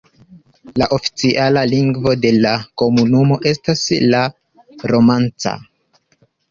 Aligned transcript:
La 0.81 0.87
oficiala 0.97 1.63
lingvo 1.73 2.15
de 2.23 2.33
la 2.47 2.55
komunumo 2.83 3.41
estas 3.53 3.87
la 4.11 4.27
romanĉa. 4.95 5.57